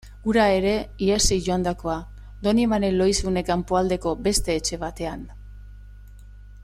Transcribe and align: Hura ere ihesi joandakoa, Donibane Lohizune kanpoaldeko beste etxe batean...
Hura 0.29 0.43
ere 0.59 0.71
ihesi 1.07 1.35
joandakoa, 1.47 1.97
Donibane 2.47 2.89
Lohizune 2.95 3.45
kanpoaldeko 3.51 4.15
beste 4.29 4.57
etxe 4.63 4.81
batean... 4.87 5.27